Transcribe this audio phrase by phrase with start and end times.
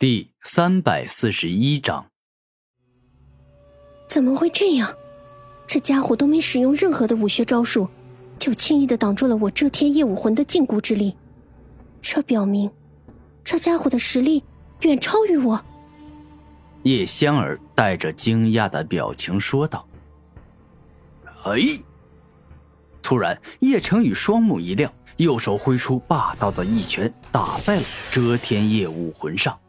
[0.00, 2.06] 第三百四十一章，
[4.08, 4.90] 怎么会这样？
[5.66, 7.86] 这家伙都没使用任何的武学招数，
[8.38, 11.14] 就轻易的挡住了我遮天夜武魂的禁锢之力。
[12.00, 12.70] 这表明，
[13.44, 14.42] 这家伙的实力
[14.80, 15.62] 远超于我。
[16.84, 19.86] 叶香儿带着惊讶的表情说道
[21.44, 21.60] ：“哎！”
[23.04, 29.60] 突然，叶成宇双目一亮，右手挥出霸道的一拳，打在了遮天夜武魂上。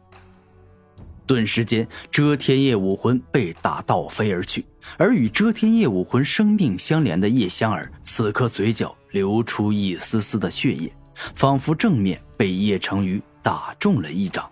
[1.26, 4.64] 顿时间，遮天夜武魂被打倒飞而去，
[4.98, 10.92] 而与遮天夜武魂生命相连的叶香儿，此刻嘴角流出一丝丝的血液，
[11.34, 14.50] 仿佛正面被叶成宇打中了一掌。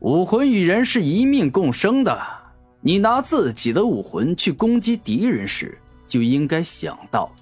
[0.00, 2.20] 武魂与人是一命共生的，
[2.80, 7.32] 你拿自己的武魂去攻击敌人时，就应该想到，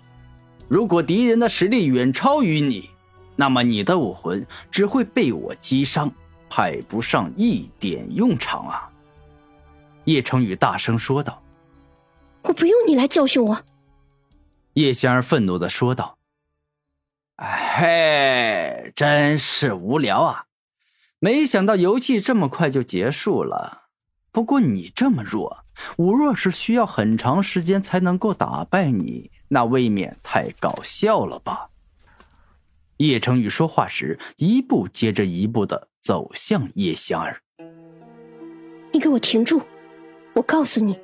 [0.68, 2.88] 如果敌人的实力远超于你，
[3.37, 6.10] 那么你的武魂只会被我击伤。
[6.56, 8.88] 派不上一点用场啊！
[10.04, 11.42] 叶成宇大声说道
[12.42, 13.60] ：“我不用你来教训我。”
[14.74, 16.16] 叶仙儿愤怒的说道
[17.42, 20.45] ：“嘿，真是无聊啊！
[21.18, 23.86] 没想到游戏这么快就结束了。
[24.30, 25.64] 不过你这么弱，
[25.96, 31.70] 我若是需要很长时间才能够打败你，那未免太搞笑了吧？”
[32.98, 35.88] 叶成宇说话时，一步接着一步的。
[36.05, 37.41] 走向叶香儿，
[38.93, 39.63] 你给我停住！
[40.35, 41.01] 我告诉你，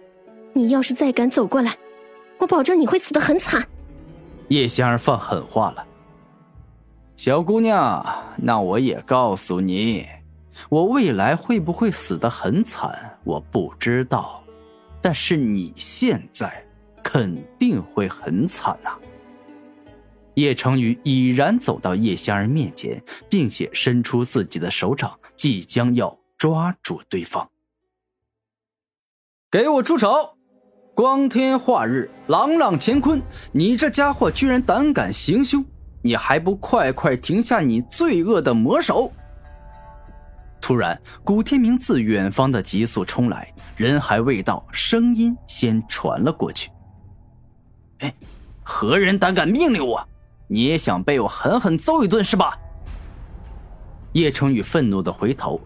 [0.53, 1.75] 你要是再敢走过来，
[2.37, 3.67] 我保证你会死得很惨。
[4.49, 5.87] 叶香儿放狠话了
[7.17, 8.05] ：“小姑娘，
[8.37, 10.07] 那我也告诉你，
[10.69, 14.45] 我未来会不会死得很惨，我不知道，
[15.01, 16.63] 但是你现在
[17.03, 18.91] 肯定会很惨呐。”
[20.41, 27.51] 叶成宇已然走到叶香儿面前，并且伸出自己的手掌，即将要抓住对方。
[29.51, 30.37] 给我住手！
[30.95, 33.23] 光天化日，朗朗乾坤，
[33.53, 35.63] 你这家伙居然胆敢行凶！
[36.03, 39.13] 你还不快快停下你罪恶的魔手！
[40.59, 46.71] 突然，古天明自远方的急速冲来，人还未到，声音先传了过去。
[47.99, 48.15] 哎，
[48.63, 50.07] 何人胆敢命令我？
[50.53, 52.59] 你也想被我狠狠揍一顿是吧？
[54.15, 55.61] 叶成宇愤怒的回头。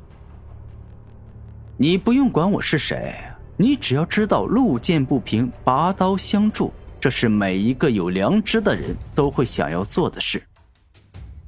[1.78, 3.14] 你不用管我是谁，
[3.56, 10.46] 你只要知道路见不平拔刀相助，这是每一个有良知的人都会想要做的事。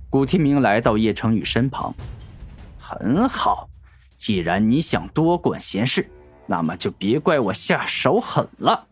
[0.08, 1.94] 古天明来到叶成宇身旁，
[2.78, 3.68] 很好，
[4.16, 6.10] 既然你想多管闲事，
[6.46, 8.86] 那么就别怪我下手狠了。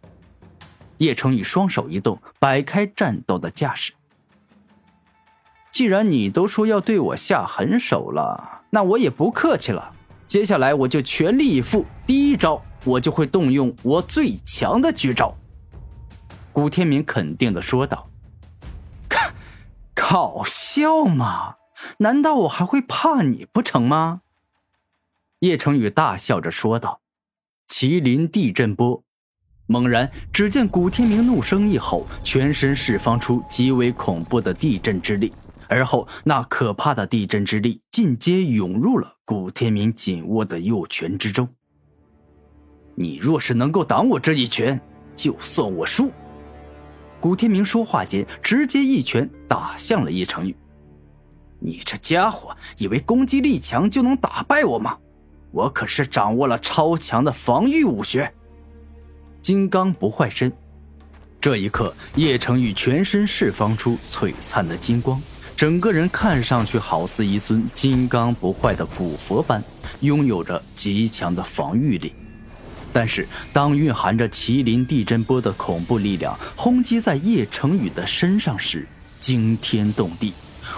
[0.98, 3.94] 叶成宇双手一动，摆开战斗的架势。
[5.74, 9.92] 既然你都说要对我下狠手了，那我也不客气了。
[10.24, 11.84] 接下来我就全力以赴。
[12.06, 15.36] 第一招，我就会动用我最强的绝招。”
[16.54, 18.08] 古天明肯定的说道。
[19.92, 21.56] “搞笑吗？
[21.98, 24.20] 难道我还会怕你不成吗？”
[25.40, 27.00] 叶成宇大笑着说道。
[27.68, 29.02] “麒麟地震波！”
[29.66, 35.32] 猛然，只见古天明怒声一吼，全身释放出极为恐怖的地震之力。
[35.74, 41.48] 而后，那可怕的地震之力尽皆涌入了古天明紧握的右拳之中。
[42.94, 44.80] 你若是能够挡我这一拳，
[45.16, 46.12] 就算我输。
[47.20, 50.54] 古天明说话间，直接一拳打向了叶成宇。
[51.58, 54.96] 你这家伙以为攻击力强就能打败我吗？
[55.50, 58.32] 我可是掌握了超强的防御武学——
[59.42, 60.52] 金刚不坏身。
[61.40, 65.20] 这一刻，叶成宇全身释放出璀璨的金光。
[65.56, 69.62] 整个人看上去好似一尊金刚不坏的古佛般，
[70.00, 72.12] 拥有着极强的防御力。
[72.92, 78.86] 但是，当蕴含着麒麟地震波的恐怖力量轰击在叶成宇的身上时，
[79.20, 80.32] 惊天动地，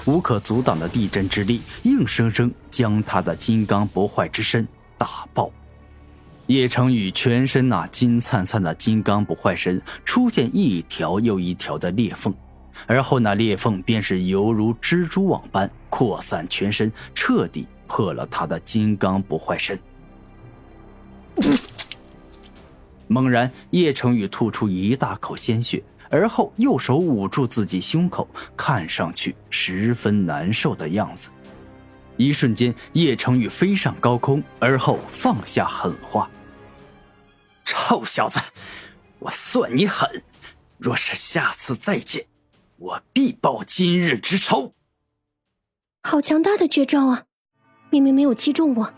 [0.04, 4.66] 无可阻挡的地震之力硬生生将他的金刚不坏之身
[4.98, 5.50] 打爆。
[6.46, 12.32] 叶成宇全身那金灿灿的金刚不坏身出现一条又一条的裂缝。
[12.86, 19.78] 而后，那裂缝便是犹如蜘蛛网般扩散全身，彻底破了他的金刚不坏身。
[23.08, 31.30] 猛然，叶成宇吐出一大口鲜血，而后右手捂住自己胸口，看上去十分难受的样子。
[32.16, 36.30] 一瞬间，叶成宇飞上高空，而后放下狠话
[37.64, 38.40] ：“臭小子，
[39.18, 40.22] 我算你狠！
[40.78, 42.26] 若是下次再见……”
[42.78, 44.74] 我必报今日之仇！
[46.02, 47.24] 好强大的绝招啊！
[47.90, 48.94] 明明没有击中我，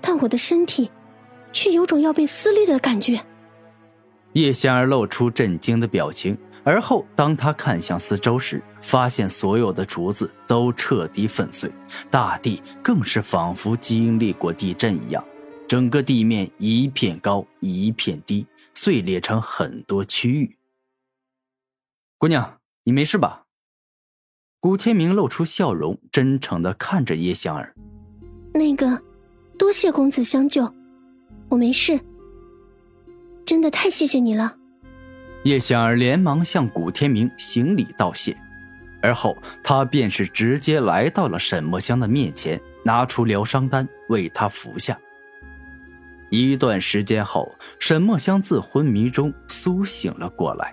[0.00, 0.90] 但我的身体
[1.52, 3.24] 却有种要被撕裂的感觉。
[4.34, 11.72] 叶仙儿露出震惊的表情，而后当他看向四周时，发现所有的竹子都彻底粉碎，
[12.10, 15.26] 大地更是仿佛经历过地震一样，
[15.66, 20.58] 整个地面一片高一片低，碎裂成很多区域。
[22.18, 23.42] 姑娘，你没事吧？
[24.60, 27.74] 古天明露出笑容，真诚的看着叶香儿。
[28.54, 29.02] 那个，
[29.58, 30.72] 多谢公子相救，
[31.48, 31.98] 我没事。
[33.44, 34.56] 真的太谢谢你了，
[35.42, 38.36] 叶香儿连忙向古天明行礼道谢，
[39.02, 44.96] 而后他便是直接来到了沈墨香的面前，拿出疗伤丹为他服下。
[46.30, 50.72] 一段时间后，沈墨香自昏迷中苏醒了过来。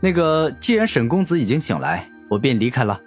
[0.00, 3.00] 那个，既然沈公子已经醒来，我便离开了。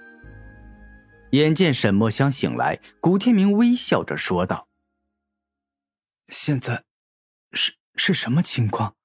[1.32, 4.68] 眼见沈墨香醒来，古天明微笑着说道
[6.28, 6.84] ：“现在。”
[7.52, 8.96] 是是什么情况？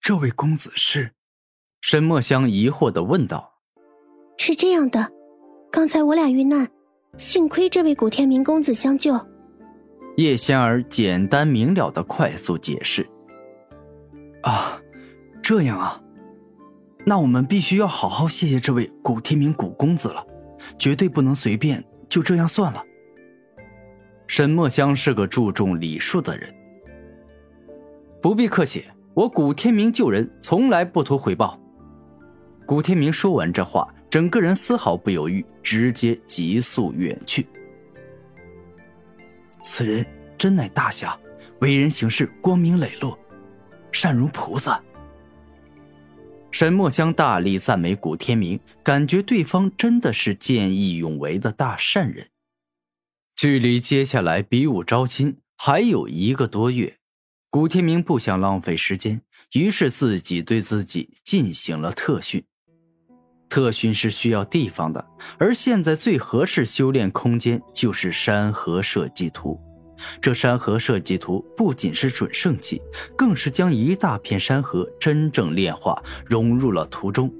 [0.00, 1.12] 这位公子是？
[1.80, 3.54] 沈墨香疑惑的问道。
[4.36, 5.10] 是这样的，
[5.72, 6.68] 刚才我俩遇难，
[7.16, 9.18] 幸亏这位古天明公子相救。
[10.16, 13.08] 叶仙儿简单明了的快速解释。
[14.42, 14.78] 啊，
[15.42, 16.00] 这样啊，
[17.06, 20.26] 那我们必须要好好谢谢这位古天明古公子了，
[20.78, 22.82] 绝对不能随便就这样算了。
[24.26, 26.52] 沈墨香是个注重礼数的人。
[28.22, 31.60] 不必客气，我古天明救人从来不图回报。
[32.66, 37.46] 古天明说完这话，整个人丝毫不犹豫，直接急速远去。
[39.62, 40.04] 此人
[40.38, 41.14] 真乃大侠，
[41.60, 43.18] 为人行事光明磊落，
[43.92, 44.82] 善如菩萨。
[46.54, 52.28] 沈墨香大力赞美古天明，感觉对方真的是见义勇为的大善人。
[53.34, 56.98] 距离接下来比武招亲还有一个多月。
[57.50, 59.20] 古天明不想浪费时间，
[59.54, 62.44] 于是自己对自己进行了特训。
[63.48, 65.04] 特训是需要地方的，
[65.40, 69.60] 而现在最合适修炼空间就是山河设计图。
[70.20, 72.80] 这山河设计图不仅是准圣器，
[73.16, 77.32] 更是将一大片山河真正炼化，融入了图中。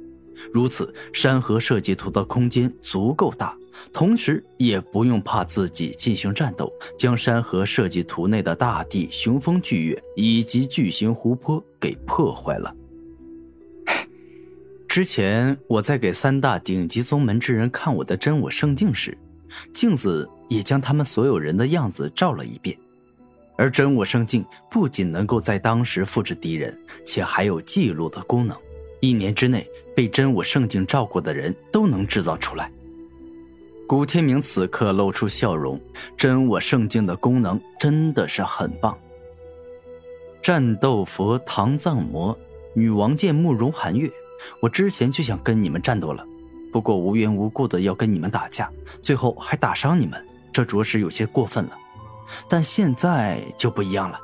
[0.52, 3.56] 如此，山河设计图的空间足够大，
[3.92, 12.74] 同时也不用怕自己进行战斗，将山河设计图内的大地、雄风巨岳以及巨型湖泊给破坏了。
[14.88, 19.16] 之前我在给三大顶级宗门之人看我的真我圣境时，
[19.72, 22.76] 镜子也将他们所有人的样子照了一遍，
[23.56, 28.56] 而真我圣境不仅能够在当时复制敌人，且还有记录的功能。
[29.00, 32.70] 一年之内被真我圣境照过的人都能制造出来。
[33.86, 35.78] 古天明此刻露出笑容，
[36.16, 38.98] 真我圣境的功能真的是很棒。
[40.40, 42.38] 战斗佛唐藏魔，
[42.74, 44.10] 女王剑慕容寒月，
[44.60, 46.26] 我之前就想跟你们战斗了，
[46.75, 48.69] 不过无缘无故的要跟你们打架，
[49.00, 50.21] 最后还打伤你们，
[50.53, 51.79] 这着实有些过分了。
[52.49, 54.19] 但现在就不一样了，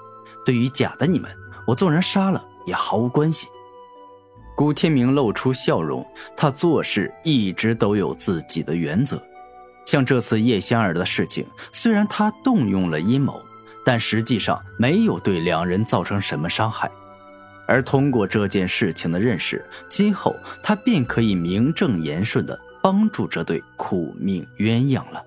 [0.45, 1.31] 对于假的你们，
[1.65, 3.47] 我纵然杀了也毫无关系。
[4.57, 6.05] 古天明露出笑容，
[6.37, 9.23] 他做事一直都有自己的原则。
[9.87, 13.41] 像这次叶仙儿的事情，虽然他动用了阴谋，
[13.85, 16.91] 但实际上没有对两人造成什么伤害。
[17.71, 25.25] 而通过这件事情的认识，今后他便可以名正言顺地帮助这对苦命鸳鸯了。